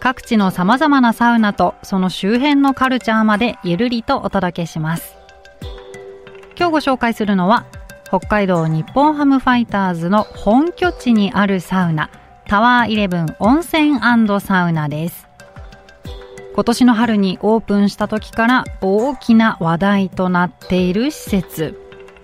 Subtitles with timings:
[0.00, 5.16] 各地の様々なサウナとその周辺のカルチャーまでゆるりとお届けします。
[6.56, 7.66] 今日ご紹介するのは
[8.08, 12.10] 北海道日本ハムファイターズの本拠地にあるサウナ、
[12.46, 13.98] タワーイレブン温泉
[14.40, 15.28] サウナです。
[16.54, 21.78] 今年の春にオープンした時から大きな話題となっている施設。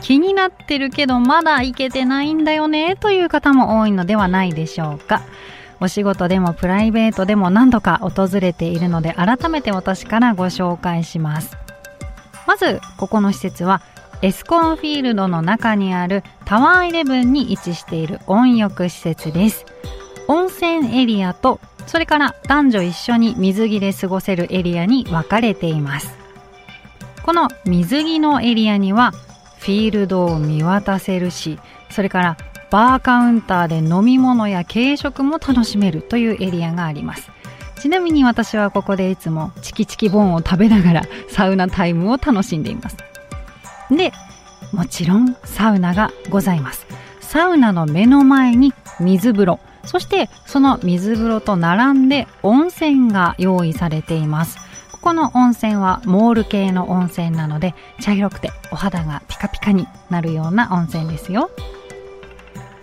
[0.00, 5.22] 気になってるけどまだ行けてないんだよねという方も多いのではないでしょうか。
[5.80, 11.56] お仕事でもプライベートでも何度か訪れているので改めて私からご紹介します。
[12.46, 13.82] まず、ここの施設は
[14.22, 19.66] エスコンフィールドの中にあるタワーイレブンに位置している温浴施設です。
[20.28, 26.16] 温泉エリアとそれから男女一緒に水着で過ごせるエリアに分かれています
[27.24, 29.12] この水着のエリアには
[29.58, 31.58] フィールドを見渡せるし
[31.90, 32.36] それから
[32.70, 37.30] バーカウンターで飲み物や軽食も楽しめるというエリアがあります
[37.80, 42.96] ちなみに私はここでいつもチキチキボンを食べながらサウナタイムを楽しんでいます
[43.90, 44.12] で
[44.72, 46.86] もちろんサウナがございます
[47.20, 54.58] サウナの目の前に水風呂そしてその水風呂と並んで温泉が用意されています。
[54.92, 61.50] ここの温泉はモール系の温泉なので茶色くてお肌がピカピカになるような温泉ですよ。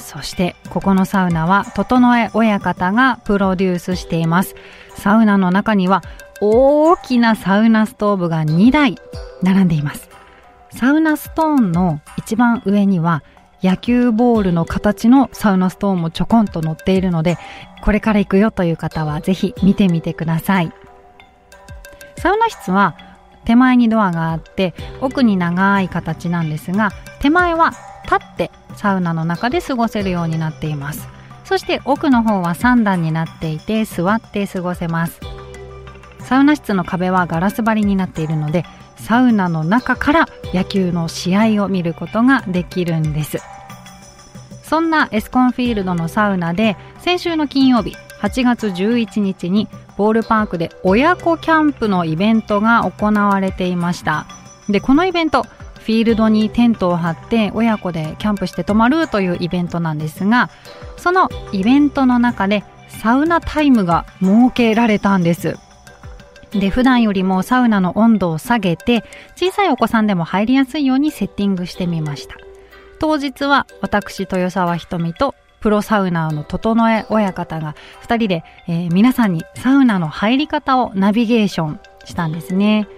[0.00, 4.54] そしてここのサウナは整え親方がプロデュースしています。
[4.96, 6.02] サウナの中には
[6.40, 8.96] 大きなサウナストーブが2台
[9.42, 10.08] 並んでいます。
[10.70, 13.22] サウナストーンの一番上には
[13.62, 17.36] 野球ボールの形のサウナストーンもちょこんと乗っているので、
[17.82, 20.72] これから行くよという方はぜひ見てみてください。
[22.16, 22.96] サウナ室は
[23.44, 26.90] 手前にドアがあって奥に長い形なんですが
[27.20, 27.72] 手前は
[28.04, 31.08] 立ってサウナの中で過ごせるようになっています。
[31.44, 35.20] そして奥の方は3段になっていて座って過ごせます。
[36.20, 38.64] サウナ室の壁はガラス張りになっているので
[38.96, 43.38] サウナの中から野球の試合を見ることができるんです。
[44.62, 49.66] そんなエスコンフィールドのサウナで先週の金曜日8月11日に
[49.96, 54.26] ボールパークで親子キャンプのイベントが行われていました。
[54.68, 55.46] でこのイベント
[55.80, 60.50] フィールドにテントを張って親子でキャンプして泊まるというイベントなんですが
[60.96, 65.58] そのイベントの中でサウナタイムが設けられたんです
[66.52, 69.04] で、普段よりもサウナの温度を下げて、
[69.36, 72.36] 小さいお子さんでも入りやすいようにセッティングしてみました。
[72.98, 82.88] 当日は私、豊沢ひとみとプロサウナーの整え親方が2人で、えー、皆さんにサウナの入り方をナビゲーションしたんですね。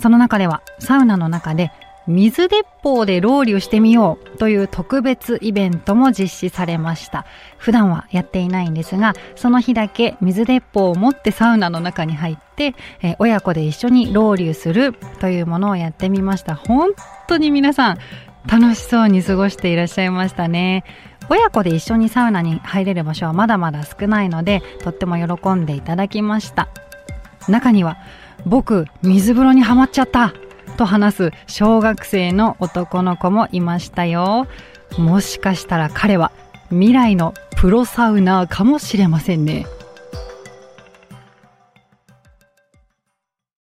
[0.00, 1.70] その中ではサウナの中で
[2.06, 7.24] 水鉄砲でロウリュしてみようという特別イベントも実施されました。
[7.58, 16.56] 普段はやっていないんですが、その日だけ水鉄砲を持ってサウナの中に入って、え親子で一緒にロウリュするというものをやってみました。
[16.56, 16.90] 本
[17.28, 17.98] 当に皆さん
[18.46, 20.84] 楽しそうに過ごしていらっしゃいましたね。
[21.28, 26.68] 親子で一緒にサウナに入れる場所はまだまだ少ないので、とっても喜んでいただきました。
[27.48, 27.96] 中には、
[28.44, 30.32] 僕、水風呂にはまっちゃった
[30.72, 34.46] と話す小学生の男の子もいましたよ。
[34.98, 36.32] もしかしたら彼は
[36.70, 39.66] 未来のプロサウナーかもしれませんね。